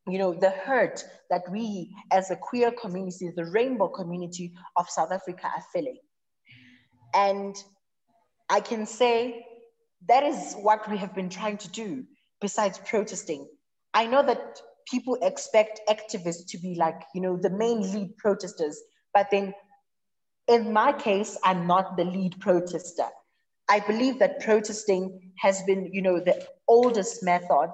you 0.08 0.18
know, 0.18 0.32
the 0.32 0.50
hurt 0.50 1.04
that 1.30 1.42
we 1.50 1.94
as 2.10 2.30
a 2.30 2.36
queer 2.36 2.72
community, 2.72 3.30
the 3.36 3.44
rainbow 3.44 3.88
community 3.88 4.54
of 4.76 4.88
South 4.88 5.12
Africa 5.12 5.46
are 5.46 5.62
feeling. 5.72 5.98
And 7.14 7.54
I 8.48 8.60
can 8.60 8.86
say 8.86 9.44
that 10.08 10.22
is 10.22 10.54
what 10.54 10.90
we 10.90 10.96
have 10.96 11.14
been 11.14 11.28
trying 11.28 11.58
to 11.58 11.68
do 11.68 12.04
besides 12.40 12.78
protesting. 12.78 13.46
I 13.92 14.06
know 14.06 14.22
that 14.24 14.62
people 14.90 15.18
expect 15.22 15.80
activists 15.88 16.46
to 16.48 16.58
be 16.58 16.74
like, 16.74 17.00
you 17.14 17.20
know, 17.20 17.36
the 17.36 17.50
main 17.50 17.80
lead 17.92 18.16
protesters. 18.16 18.80
But 19.14 19.28
then 19.30 19.54
in 20.48 20.72
my 20.72 20.92
case, 20.92 21.38
I'm 21.44 21.66
not 21.66 21.96
the 21.96 22.04
lead 22.04 22.40
protester. 22.40 23.06
I 23.68 23.80
believe 23.80 24.18
that 24.18 24.40
protesting 24.40 25.32
has 25.38 25.62
been, 25.64 25.90
you 25.92 26.00
know, 26.00 26.18
the 26.18 26.46
oldest 26.66 27.22
method, 27.22 27.70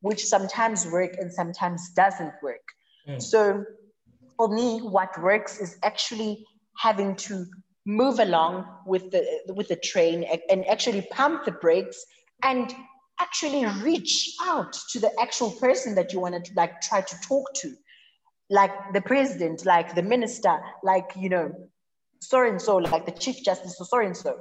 which 0.00 0.24
sometimes 0.24 0.86
work 0.86 1.16
and 1.18 1.32
sometimes 1.32 1.90
doesn't 1.90 2.32
work. 2.42 2.62
Mm. 3.06 3.22
So 3.22 3.64
for 4.36 4.48
me, 4.48 4.78
what 4.80 5.10
works 5.20 5.60
is 5.60 5.76
actually 5.82 6.46
having 6.78 7.16
to 7.16 7.46
move 7.84 8.18
along 8.18 8.66
with 8.84 9.10
the 9.12 9.24
with 9.48 9.68
the 9.68 9.76
train 9.76 10.24
and 10.50 10.66
actually 10.66 11.06
pump 11.12 11.44
the 11.44 11.52
brakes 11.52 12.04
and 12.42 12.74
actually 13.20 13.64
reach 13.82 14.34
out 14.42 14.72
to 14.90 15.00
the 15.00 15.10
actual 15.20 15.50
person 15.50 15.94
that 15.94 16.12
you 16.12 16.20
want 16.20 16.44
to 16.44 16.52
like 16.54 16.80
try 16.80 17.00
to 17.00 17.16
talk 17.20 17.52
to. 17.54 17.74
Like 18.48 18.70
the 18.92 19.00
president 19.00 19.66
like 19.66 19.94
the 19.94 20.02
minister 20.02 20.60
like 20.84 21.10
you 21.16 21.28
know 21.28 21.52
so 22.20 22.46
and 22.46 22.62
so 22.62 22.76
like 22.76 23.04
the 23.04 23.10
chief 23.10 23.42
justice 23.44 23.76
or 23.80 23.86
so 23.86 23.98
and 23.98 24.16
so 24.16 24.38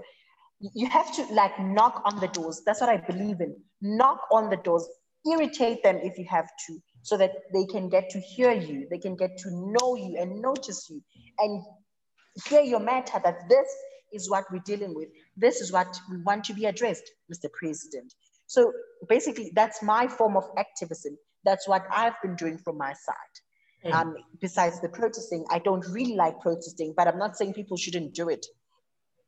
you 0.59 0.87
have 0.87 1.13
to 1.15 1.25
like 1.33 1.59
knock 1.59 2.03
on 2.05 2.19
the 2.19 2.27
doors. 2.27 2.61
That's 2.65 2.81
what 2.81 2.89
i 2.89 2.97
believe 2.97 3.41
in. 3.41 3.55
Knock 3.81 4.19
on 4.31 4.49
the 4.49 4.57
doors. 4.57 4.87
Irritate 5.25 5.81
them 5.81 5.97
if 6.03 6.19
you 6.19 6.25
have 6.29 6.47
to 6.67 6.79
so 7.01 7.17
that 7.17 7.31
they 7.51 7.65
can 7.65 7.89
get 7.89 8.09
to 8.11 8.19
hear 8.19 8.51
you. 8.51 8.87
They 8.91 8.99
can 8.99 9.15
get 9.15 9.37
to 9.39 9.49
know 9.51 9.95
you 9.95 10.17
and 10.19 10.39
notice 10.39 10.87
you 10.89 11.01
and 11.39 11.63
hear 12.47 12.61
your 12.61 12.79
matter 12.79 13.19
that 13.23 13.49
this 13.49 13.67
is 14.13 14.29
what 14.29 14.45
we're 14.51 14.59
dealing 14.65 14.93
with. 14.93 15.09
This 15.35 15.61
is 15.61 15.71
what 15.71 15.99
we 16.11 16.17
want 16.17 16.43
to 16.45 16.53
be 16.53 16.65
addressed 16.65 17.09
mr 17.31 17.51
president 17.51 18.13
so 18.47 18.71
basically, 19.07 19.51
that's 19.55 19.81
my 19.81 20.07
form 20.07 20.37
of 20.37 20.45
activism. 20.57 21.17
That's 21.43 21.67
what 21.67 21.85
I've 21.91 22.19
been 22.21 22.35
doing 22.35 22.57
from 22.57 22.77
my 22.77 22.93
side. 22.93 23.35
Mm. 23.85 23.93
Um, 23.93 24.15
besides 24.41 24.81
the 24.81 24.89
protesting, 24.89 25.45
I 25.51 25.59
don't 25.59 25.85
really 25.89 26.15
like 26.15 26.39
protesting, 26.39 26.93
but 26.95 27.07
I'm 27.07 27.19
not 27.19 27.37
saying 27.37 27.53
people 27.53 27.77
shouldn't 27.77 28.13
do 28.13 28.29
it. 28.29 28.45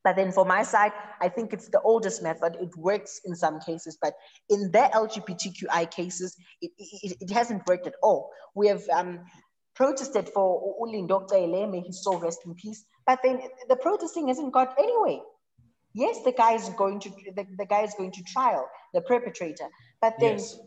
But 0.03 0.15
then 0.15 0.31
for 0.31 0.45
my 0.45 0.63
side, 0.63 0.93
I 1.19 1.27
think 1.27 1.51
it's 1.51 1.69
the 1.69 1.81
oldest 1.81 2.23
method. 2.23 2.55
It 2.61 2.75
works 2.77 3.19
in 3.25 3.35
some 3.35 3.59
cases, 3.59 3.97
but 4.01 4.13
in 4.49 4.71
the 4.71 4.89
LGBTQI 4.93 5.91
cases, 5.91 6.37
it, 6.61 6.71
it, 6.77 7.17
it 7.19 7.31
hasn't 7.31 7.67
worked 7.67 7.87
at 7.87 7.95
all. 8.01 8.31
We 8.55 8.67
have 8.67 8.87
um, 8.89 9.19
protested 9.75 10.29
for 10.29 10.77
Ulindo 10.81 11.69
may 11.69 11.81
his 11.81 12.03
soul 12.03 12.19
rest 12.19 12.39
in 12.45 12.55
peace, 12.55 12.85
but 13.05 13.19
then 13.23 13.41
the 13.67 13.75
protesting 13.75 14.29
hasn't 14.29 14.53
got 14.53 14.75
anywhere. 14.79 15.19
Yes, 15.93 16.23
the 16.23 16.31
guy 16.31 16.53
is 16.53 16.69
going 16.77 16.99
to 17.01 17.09
the, 17.35 17.45
the 17.57 17.65
guy 17.65 17.81
is 17.81 17.93
going 17.97 18.11
to 18.11 18.23
trial, 18.23 18.67
the 18.93 19.01
perpetrator. 19.01 19.67
But 20.01 20.15
then 20.19 20.37
yes. 20.37 20.59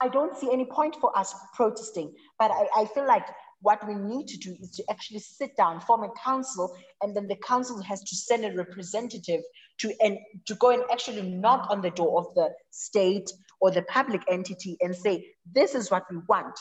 I 0.00 0.08
don't 0.08 0.36
see 0.36 0.50
any 0.52 0.64
point 0.64 0.96
for 1.00 1.16
us 1.18 1.34
protesting. 1.54 2.14
But 2.38 2.50
I, 2.50 2.82
I 2.82 2.84
feel 2.86 3.06
like 3.06 3.26
what 3.60 3.86
we 3.86 3.94
need 3.94 4.28
to 4.28 4.38
do 4.38 4.56
is 4.60 4.70
to 4.72 4.84
actually 4.90 5.18
sit 5.18 5.56
down, 5.56 5.80
form 5.80 6.04
a 6.04 6.10
council, 6.24 6.76
and 7.02 7.16
then 7.16 7.26
the 7.26 7.36
council 7.36 7.82
has 7.82 8.00
to 8.02 8.16
send 8.16 8.44
a 8.44 8.52
representative 8.52 9.40
to 9.78 9.92
and 10.00 10.18
to 10.46 10.54
go 10.54 10.70
and 10.70 10.84
actually 10.92 11.22
knock 11.22 11.68
on 11.70 11.80
the 11.82 11.90
door 11.90 12.18
of 12.20 12.34
the 12.34 12.50
state 12.70 13.30
or 13.60 13.70
the 13.70 13.82
public 13.82 14.22
entity 14.30 14.76
and 14.80 14.94
say, 14.94 15.26
this 15.52 15.74
is 15.74 15.90
what 15.90 16.04
we 16.10 16.18
want, 16.28 16.56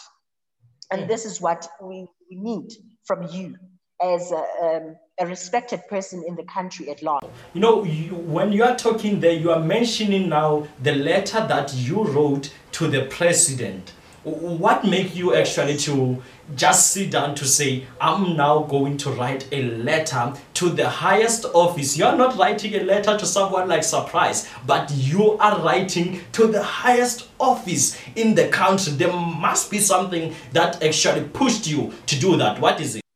and 0.92 1.04
mm. 1.04 1.08
this 1.08 1.26
is 1.26 1.40
what 1.40 1.68
we, 1.82 2.08
we 2.30 2.38
need 2.38 2.72
from 3.06 3.28
you 3.28 3.56
as 4.02 4.32
a, 4.32 4.44
um, 4.66 4.96
a, 5.20 5.28
respected 5.28 5.82
person 5.88 6.24
in 6.28 6.36
the 6.36 6.44
country 6.44 6.90
at 6.90 7.02
large. 7.02 7.24
You 7.54 7.62
know, 7.62 7.84
you, 7.84 8.16
when 8.16 8.52
you 8.52 8.64
are 8.64 8.76
talking 8.76 9.20
there, 9.20 9.34
you 9.34 9.52
are 9.52 9.60
mentioning 9.60 10.30
now 10.30 10.68
the 10.82 10.96
letter 10.96 11.46
that 11.48 11.74
you 11.74 12.04
wrote 12.04 12.54
to 12.74 12.88
the 12.88 13.04
president. 13.06 13.94
what 14.28 14.84
make 14.84 15.16
you 15.16 15.34
actually 15.34 15.78
to 15.78 16.22
just 16.56 16.92
sit 16.92 17.12
down 17.12 17.34
to 17.34 17.46
say 17.46 17.86
i'm 18.02 18.36
now 18.36 18.60
going 18.64 18.98
to 18.98 19.10
write 19.12 19.48
a 19.54 19.64
letter 19.64 20.34
to 20.54 20.70
the 20.70 20.90
highest 20.90 21.46
office 21.54 21.98
you're 21.98 22.16
not 22.16 22.36
writing 22.38 22.76
a 22.76 22.84
letter 22.84 23.18
to 23.18 23.26
someone 23.26 23.70
like 23.70 23.84
surprise 23.84 24.50
but 24.66 24.92
you 24.92 25.38
are 25.38 25.62
writing 25.62 26.20
to 26.34 26.48
the 26.48 26.62
highest 26.62 27.30
office 27.40 27.98
in 28.16 28.36
the 28.36 28.48
country 28.50 28.92
there 28.94 29.14
must 29.14 29.72
be 29.72 29.80
something 29.80 30.34
that 30.52 30.84
actually 30.84 31.24
pushed 31.30 31.66
you 31.66 31.94
to 32.06 32.20
do 32.20 32.36
that 32.36 32.60
what 32.60 32.82
is 32.82 32.98
it 32.98 33.07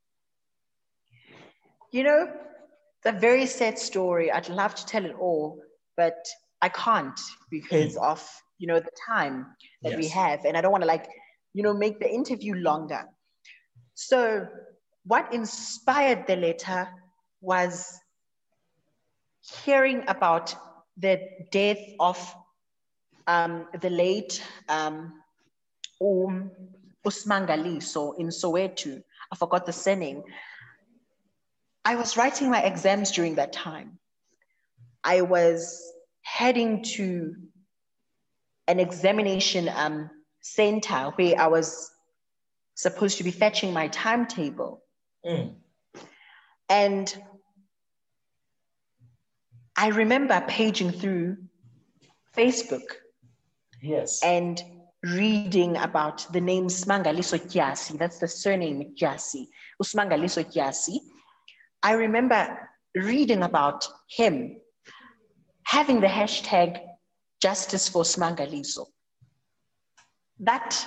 You 1.91 2.04
know, 2.04 2.27
it's 3.04 3.15
a 3.15 3.19
very 3.19 3.45
sad 3.45 3.77
story. 3.77 4.32
I'd 4.32 4.49
love 4.49 4.75
to 4.75 4.86
tell 4.86 5.06
it 5.06 5.15
all, 5.19 5.62
but 5.97 6.25
I 6.62 6.69
can't 6.69 7.19
because 7.49 7.97
of 7.97 8.25
you 8.60 8.67
know 8.67 8.80
the 8.80 8.91
time 9.08 9.47
that 9.82 9.97
we 9.97 10.08
have, 10.08 10.45
and 10.45 10.56
I 10.56 10.62
don't 10.62 10.71
want 10.71 10.84
to 10.84 10.88
like 10.88 11.08
you 11.54 11.63
know 11.63 11.73
make 11.73 11.99
the 11.99 12.10
interview 12.10 12.56
longer. 12.56 13.04
So, 13.95 14.47
what 15.04 15.34
inspired 15.34 16.27
the 16.27 16.36
letter 16.36 16.88
was 17.41 17.99
hearing 19.63 20.04
about 20.08 20.56
the 20.97 21.19
death 21.51 21.80
of 21.99 22.36
um, 23.27 23.67
the 23.82 23.89
late 23.89 24.43
um, 24.69 25.13
um, 26.01 26.51
Usman 27.06 27.47
Galiso 27.47 28.17
in 28.19 28.27
Soweto. 28.27 29.01
I 29.32 29.36
forgot 29.36 29.65
the 29.65 29.73
surname. 29.73 30.23
I 31.84 31.96
was 31.96 32.17
writing 32.17 32.50
my 32.50 32.62
exams 32.62 33.12
during 33.12 33.36
that 33.36 33.54
time. 33.54 34.00
I 35.04 35.22
was 35.22 35.82
heading 36.22 36.84
to 36.84 37.36
an 38.67 38.80
examination 38.80 39.70
um, 39.70 40.10
center 40.41 41.12
where 41.15 41.39
I 41.39 41.48
was 41.48 41.91
supposed 42.76 43.17
to 43.17 43.24
be 43.24 43.32
fetching 43.32 43.74
my 43.74 43.88
timetable. 43.88 44.84
Mm. 45.26 45.56
And 46.70 47.24
I 49.76 49.88
remember 49.89 50.44
paging 50.48 50.91
through 50.91 51.38
Facebook 52.36 52.84
yes 53.82 54.24
and 54.24 54.62
reading 55.04 55.76
about 55.78 56.32
the 56.32 56.39
name 56.39 56.67
Smangaliso 56.67 57.39
Kiasi. 57.39 57.98
That's 57.98 58.20
the 58.20 58.28
surname 58.28 58.94
Kiasi. 59.00 59.48
Usmangaliso 59.82 60.44
Kiasi. 60.44 61.00
I 61.84 61.94
remember 61.94 62.70
reading 62.96 63.44
about 63.44 63.88
him 64.10 64.58
having 65.65 66.02
the 66.02 66.08
hashtag 66.08 66.80
justice 67.41 67.88
for 67.88 68.04
Smangaliso. 68.04 68.86
That, 70.39 70.86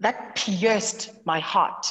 that 0.00 0.34
pierced 0.34 1.10
my 1.24 1.40
heart. 1.40 1.86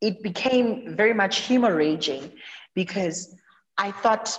It 0.00 0.22
became 0.22 0.96
very 0.96 1.12
much 1.14 1.48
hemorrhaging 1.48 2.32
because 2.74 3.34
I 3.78 3.90
thought 3.90 4.38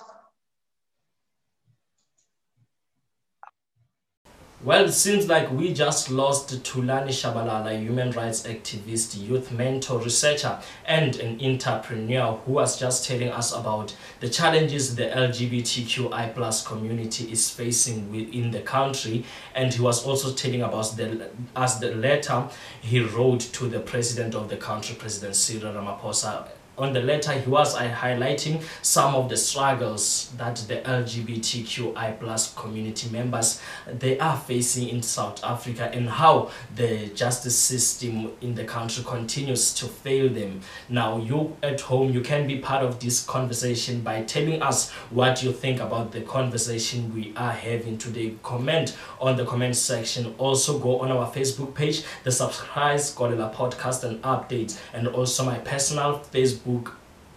Well, 4.64 4.86
it 4.86 4.94
seems 4.94 5.28
like 5.28 5.52
we 5.52 5.72
just 5.72 6.10
lost 6.10 6.50
Thulani 6.64 7.10
Tshabalala, 7.10 7.80
human 7.80 8.10
rights 8.10 8.42
activist, 8.42 9.22
youth 9.22 9.52
mentor, 9.52 10.00
researcher, 10.00 10.58
and 10.84 11.16
an 11.18 11.40
entrepreneur 11.46 12.34
who 12.44 12.54
was 12.54 12.80
just 12.80 13.06
telling 13.06 13.30
us 13.30 13.54
about 13.54 13.96
the 14.20 14.28
challenges 14.28 14.96
the 14.96 15.04
LGBTQI 15.04 16.34
plus 16.34 16.66
community 16.66 17.32
is 17.32 17.52
facing 17.52 18.12
within 18.12 18.50
the 18.50 18.62
country. 18.62 19.26
And 19.54 19.72
he 19.72 19.80
was 19.80 20.04
also 20.04 20.34
telling 20.34 20.64
about 20.64 20.98
the 20.98 21.30
as 21.56 21.80
the 21.80 21.94
letter 21.94 22.50
he 22.82 23.00
wrote 23.00 23.42
to 23.42 23.68
the 23.68 23.80
president 23.80 24.34
of 24.34 24.50
the 24.50 24.58
country, 24.58 24.96
President 24.96 25.36
Cyril 25.36 25.72
Ramaphosa, 25.72 26.48
on 26.78 26.94
the 26.94 27.02
letter 27.02 27.32
he 27.32 27.50
was 27.50 27.76
uh, 27.76 27.90
highlighting 27.90 28.64
some 28.82 29.16
of 29.16 29.30
the 29.30 29.38
struggles 29.38 30.32
that 30.38 30.56
the 30.68 30.76
lgbtqi 30.76 32.20
plus 32.20 32.54
community 32.54 33.10
members 33.10 33.62
they 33.88 34.18
are 34.20 34.38
facing 34.38 34.90
in 34.90 35.02
south 35.02 35.44
africa 35.44 35.90
and 35.94 36.10
how 36.10 36.50
the 36.76 37.08
justice 37.08 37.58
system 37.58 38.32
in 38.42 38.56
the 38.56 38.64
country 38.64 39.04
continues 39.04 39.74
to 39.74 39.86
fail 39.86 40.30
them. 40.30 40.62
Now 40.90 41.18
you 41.18 41.56
at 41.64 41.82
home 41.82 42.12
you 42.12 42.22
can 42.22 42.48
be 42.48 42.60
part 42.60 42.84
of 42.84 43.00
this 43.00 43.24
conversation 43.26 44.02
by 44.02 44.24
telling 44.24 44.62
us 44.62 44.92
what 45.10 45.44
you 45.44 45.52
think 45.52 45.80
about 45.80 46.12
the 46.12 46.22
conversation 46.22 47.14
we 47.14 47.34
are 47.36 47.52
having 47.52 47.98
today. 47.98 48.36
Comment 48.44 48.96
on 49.20 49.36
the 49.36 49.46
comment 49.46 49.76
section. 49.76 50.34
Also 50.38 50.80
go 50.80 51.00
on 51.00 51.12
our 51.12 51.30
facebook 51.32 51.74
page 51.74 52.04
the 52.24 52.32
surprise 52.32 53.14
Golela 53.16 53.54
podcast 53.54 54.04
and 54.04 54.22
updates 54.24 54.80
and 54.94 55.08
also 55.08 55.46
my 55.46 55.58
personal 55.60 56.20
facebook 56.20 56.67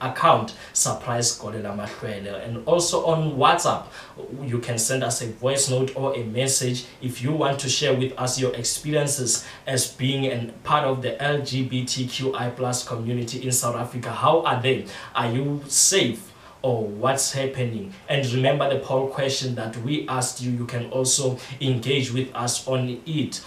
account 0.01 0.55
surprise 0.73 1.39
Golela 1.39 1.77
Mahlwele. 1.77 2.47
and 2.47 2.67
also 2.67 3.05
on 3.07 3.37
whatsapp 3.37 3.87
you 4.43 4.59
can 4.59 4.79
send 4.79 5.05
us 5.05 5.21
a 5.23 5.27
voice 5.27 5.69
note 5.69 5.95
or 5.95 6.17
a 6.17 6.25
message 6.25 6.87
if 7.03 7.23
you 7.23 7.33
want 7.33 7.59
to 7.61 7.69
share 7.69 7.95
with 7.95 8.13
us 8.19 8.41
your 8.41 8.55
experiences 8.55 9.45
as 9.67 9.93
being 9.93 10.25
a 10.27 10.53
part 10.65 10.85
of 10.85 11.03
the 11.03 11.11
lgbtqi 11.21 12.57
plus 12.57 12.87
community 12.87 13.45
in 13.45 13.53
south 13.53 13.77
africa. 13.77 14.11
How 14.11 14.43
are 14.43 14.61
they? 14.61 14.87
Are 15.15 15.31
you 15.31 15.63
safe? 15.67 16.27
Or 16.63 16.85
what's 16.85 17.33
happening? 17.33 17.95
And 18.07 18.27
remember 18.33 18.69
the 18.69 18.81
poll 18.81 19.09
question 19.09 19.55
that 19.55 19.75
we 19.79 20.07
asked 20.09 20.43
you. 20.43 20.51
You 20.51 20.67
can 20.67 20.91
also 20.91 21.39
engage 21.59 22.13
with 22.13 22.29
us 22.35 22.69
on 22.69 23.01
it 23.07 23.43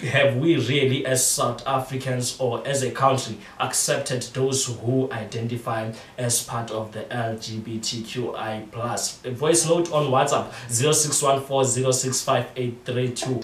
have 0.00 0.36
we 0.36 0.56
really 0.56 1.06
as 1.06 1.26
south 1.26 1.66
africans 1.66 2.38
or 2.38 2.62
as 2.66 2.82
a 2.82 2.90
country 2.90 3.38
accepted 3.60 4.20
those 4.34 4.66
who 4.66 5.10
identify 5.10 5.90
as 6.18 6.42
part 6.42 6.70
of 6.70 6.92
the 6.92 7.00
lgbtqi 7.04 8.70
plus 8.70 9.16
voice 9.22 9.66
note 9.66 9.90
on 9.92 10.10
whatsapp 10.10 10.50
0614065832 10.68 13.42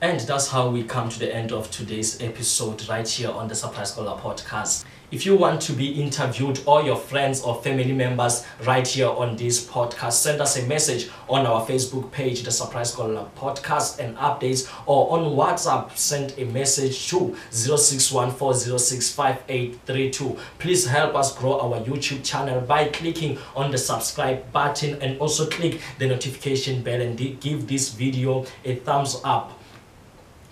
and 0.00 0.20
that's 0.20 0.46
how 0.48 0.68
we 0.68 0.84
come 0.84 1.08
to 1.08 1.18
the 1.18 1.34
end 1.34 1.50
of 1.50 1.68
today's 1.72 2.22
episode 2.22 2.88
right 2.88 3.08
here 3.08 3.30
on 3.30 3.48
the 3.48 3.54
Surprise 3.56 3.96
Golela 3.96 4.16
podcast. 4.20 4.84
If 5.10 5.24
you 5.24 5.36
want 5.36 5.62
to 5.62 5.72
be 5.72 6.02
interviewed 6.02 6.60
or 6.66 6.82
your 6.82 6.96
friends 6.96 7.40
or 7.40 7.62
family 7.62 7.92
members 7.92 8.44
right 8.64 8.86
here 8.86 9.08
on 9.08 9.36
this 9.36 9.66
podcast, 9.66 10.12
send 10.12 10.42
us 10.42 10.58
a 10.58 10.66
message 10.66 11.08
on 11.30 11.46
our 11.46 11.64
Facebook 11.64 12.12
page, 12.12 12.42
the 12.42 12.50
Surprise 12.50 12.94
Golela 12.94 13.30
podcast 13.30 14.00
and 14.00 14.14
updates, 14.18 14.70
or 14.84 15.18
on 15.18 15.34
WhatsApp, 15.34 15.96
send 15.96 16.34
a 16.36 16.44
message 16.44 17.08
to 17.08 17.34
0614065832. 17.52 20.38
Please 20.58 20.86
help 20.86 21.14
us 21.14 21.34
grow 21.38 21.58
our 21.58 21.80
YouTube 21.80 22.22
channel 22.22 22.60
by 22.60 22.88
clicking 22.88 23.38
on 23.56 23.70
the 23.70 23.78
subscribe 23.78 24.52
button 24.52 25.00
and 25.00 25.18
also 25.20 25.48
click 25.48 25.80
the 25.98 26.06
notification 26.06 26.82
bell 26.82 27.00
and 27.00 27.16
give 27.40 27.66
this 27.66 27.94
video 27.94 28.44
a 28.62 28.74
thumbs 28.74 29.22
up 29.24 29.54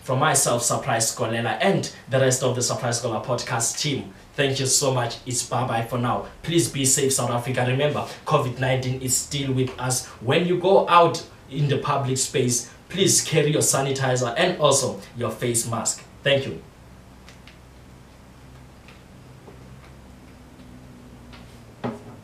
from 0.03 0.19
myself, 0.21 0.63
Surprise 0.63 1.15
Golela, 1.15 1.59
and 1.61 1.93
the 2.09 2.21
rest 2.21 2.43
of 2.43 2.55
the 2.55 2.63
Surprise 2.63 3.03
Golela 3.03 3.23
podcast 3.23 3.79
team. 3.79 4.15
Thank 4.37 4.61
you 4.61 4.67
so 4.67 4.93
much. 4.93 5.17
It's 5.25 5.49
bye 5.49 5.67
bye 5.67 5.83
for 5.83 5.97
now. 5.99 6.27
Please 6.43 6.69
be 6.71 6.85
safe, 6.85 7.13
South 7.15 7.31
Africa. 7.31 7.65
Remember, 7.67 8.07
COVID 8.27 8.61
19 8.61 9.01
is 9.01 9.17
still 9.17 9.53
with 9.53 9.71
us. 9.81 10.07
When 10.21 10.47
you 10.47 10.61
go 10.61 10.87
out 10.89 11.25
in 11.51 11.69
the 11.69 11.79
public 11.79 12.19
space, 12.19 12.71
please 12.91 13.25
carry 13.25 13.51
your 13.53 13.63
sanitizer 13.63 14.35
and 14.37 14.61
also 14.61 15.01
your 15.17 15.31
face 15.31 15.67
mask. 15.67 16.05
Thank 16.23 16.47
you. 16.47 16.63